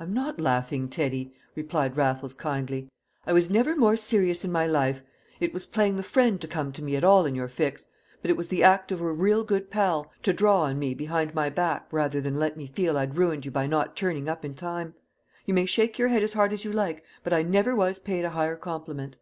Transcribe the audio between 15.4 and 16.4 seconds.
You may shake your head as